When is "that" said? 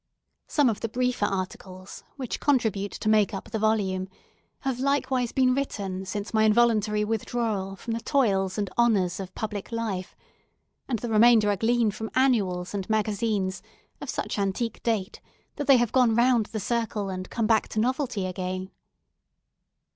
15.57-15.67